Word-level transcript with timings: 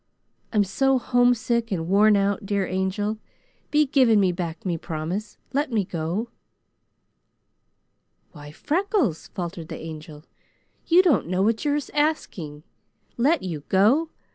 I'm 0.51 0.63
so 0.63 0.97
homesick 0.97 1.71
and 1.71 1.87
worn 1.87 2.17
out, 2.17 2.43
dear 2.43 2.65
Angel, 2.65 3.19
be 3.69 3.85
giving 3.85 4.19
me 4.19 4.31
back 4.31 4.65
me 4.65 4.75
promise. 4.75 5.37
Let 5.53 5.71
me 5.71 5.85
go?" 5.85 6.29
"Why 8.31 8.51
Freckles!" 8.51 9.27
faltered 9.27 9.67
the 9.67 9.77
Angel. 9.79 10.23
"You 10.87 11.03
don't 11.03 11.27
know 11.27 11.43
what 11.43 11.63
you 11.65 11.75
are 11.75 11.79
asking. 11.93 12.63
'Let 13.17 13.43
you 13.43 13.59
go!' 13.69 14.09